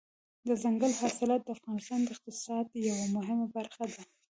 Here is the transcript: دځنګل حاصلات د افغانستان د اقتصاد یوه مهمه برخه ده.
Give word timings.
دځنګل 0.47 0.91
حاصلات 0.99 1.41
د 1.43 1.47
افغانستان 1.55 1.99
د 2.03 2.07
اقتصاد 2.15 2.65
یوه 2.89 3.05
مهمه 3.15 3.47
برخه 3.55 3.83
ده. 3.93 4.01